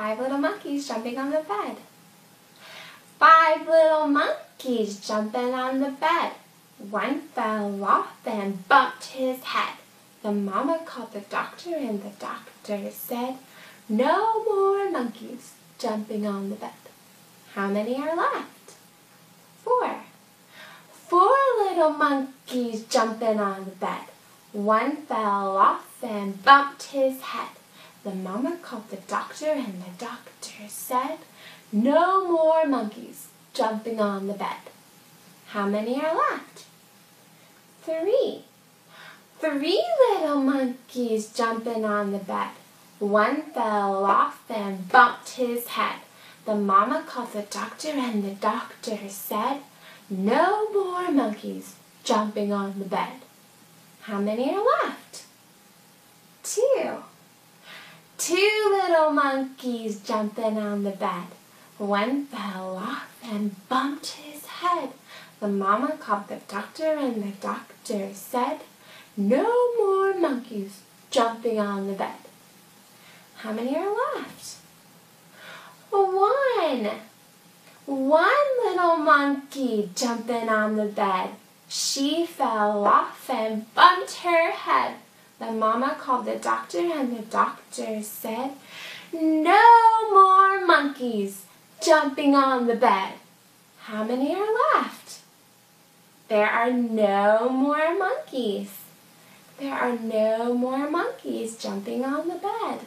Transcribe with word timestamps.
Five 0.00 0.18
little 0.18 0.38
monkeys 0.38 0.88
jumping 0.88 1.18
on 1.18 1.30
the 1.30 1.40
bed. 1.46 1.76
Five 3.18 3.68
little 3.68 4.06
monkeys 4.06 4.98
jumping 5.06 5.52
on 5.52 5.80
the 5.80 5.90
bed. 5.90 6.32
One 6.78 7.20
fell 7.34 7.84
off 7.84 8.26
and 8.26 8.66
bumped 8.66 9.04
his 9.04 9.42
head. 9.42 9.74
The 10.22 10.32
mama 10.32 10.80
called 10.86 11.12
the 11.12 11.20
doctor 11.20 11.76
and 11.76 12.02
the 12.02 12.12
doctor 12.18 12.90
said, 12.90 13.36
No 13.90 14.42
more 14.44 14.90
monkeys 14.90 15.52
jumping 15.78 16.26
on 16.26 16.48
the 16.48 16.56
bed. 16.56 16.80
How 17.52 17.68
many 17.68 17.96
are 17.96 18.16
left? 18.16 18.76
Four. 19.62 19.96
Four 20.94 21.36
little 21.58 21.90
monkeys 21.90 22.84
jumping 22.84 23.38
on 23.38 23.66
the 23.66 23.72
bed. 23.72 24.06
One 24.52 24.96
fell 24.96 25.58
off 25.58 26.02
and 26.02 26.42
bumped 26.42 26.84
his 26.84 27.20
head. 27.20 27.50
The 28.02 28.14
mama 28.14 28.56
called 28.62 28.88
the 28.88 28.96
doctor 28.96 29.50
and 29.50 29.82
the 29.82 30.04
doctor 30.04 30.68
said, 30.68 31.18
No 31.70 32.26
more 32.26 32.66
monkeys 32.66 33.28
jumping 33.52 34.00
on 34.00 34.26
the 34.26 34.32
bed. 34.32 34.56
How 35.48 35.66
many 35.66 36.00
are 36.00 36.16
left? 36.16 36.64
Three. 37.82 38.44
Three 39.38 39.84
little 39.98 40.40
monkeys 40.40 41.30
jumping 41.32 41.84
on 41.84 42.12
the 42.12 42.18
bed. 42.18 42.50
One 43.00 43.42
fell 43.52 44.04
off 44.04 44.44
and 44.50 44.88
bumped 44.88 45.30
his 45.30 45.66
head. 45.68 46.00
The 46.46 46.54
mama 46.54 47.04
called 47.06 47.32
the 47.32 47.42
doctor 47.42 47.88
and 47.88 48.24
the 48.24 48.34
doctor 48.34 48.98
said, 49.08 49.58
No 50.08 50.70
more 50.70 51.10
monkeys 51.10 51.74
jumping 52.02 52.50
on 52.50 52.78
the 52.78 52.86
bed. 52.86 53.20
How 54.02 54.20
many 54.20 54.54
are 54.54 54.64
left? 54.82 55.24
Little 59.00 59.14
monkeys 59.14 60.00
jumping 60.00 60.58
on 60.58 60.84
the 60.84 60.90
bed. 60.90 61.26
One 61.78 62.26
fell 62.26 62.76
off 62.76 63.18
and 63.24 63.56
bumped 63.68 64.08
his 64.08 64.44
head. 64.46 64.90
The 65.40 65.48
mama 65.48 65.96
called 65.98 66.28
the 66.28 66.40
doctor 66.48 66.96
and 66.98 67.22
the 67.22 67.32
doctor 67.40 68.10
said, 68.12 68.60
No 69.16 69.50
more 69.78 70.18
monkeys 70.18 70.82
jumping 71.10 71.58
on 71.58 71.86
the 71.86 71.94
bed. 71.94 72.20
How 73.36 73.52
many 73.52 73.74
are 73.74 73.96
left? 74.14 74.56
One. 75.90 76.90
One 77.86 78.48
little 78.64 78.96
monkey 78.98 79.88
jumping 79.94 80.50
on 80.50 80.76
the 80.76 80.84
bed. 80.84 81.30
She 81.68 82.26
fell 82.26 82.84
off 82.84 83.30
and 83.30 83.72
bumped 83.74 84.16
her 84.16 84.50
head. 84.50 84.96
The 85.40 85.52
mama 85.52 85.96
called 85.98 86.26
the 86.26 86.36
doctor 86.36 86.80
and 86.80 87.16
the 87.16 87.22
doctor 87.22 88.02
said, 88.02 88.50
No 89.10 90.10
more 90.12 90.66
monkeys 90.66 91.46
jumping 91.82 92.34
on 92.34 92.66
the 92.66 92.74
bed. 92.74 93.14
How 93.78 94.04
many 94.04 94.34
are 94.34 94.46
left? 94.74 95.20
There 96.28 96.46
are 96.46 96.70
no 96.70 97.48
more 97.48 97.98
monkeys. 97.98 98.80
There 99.58 99.72
are 99.72 99.98
no 99.98 100.52
more 100.52 100.90
monkeys 100.90 101.56
jumping 101.56 102.04
on 102.04 102.28
the 102.28 102.34
bed. 102.34 102.80